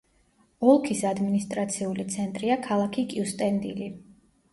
[0.69, 3.91] ოლქის ადმინისტრაციული ცენტრია ქალაქი კიუსტენდილი.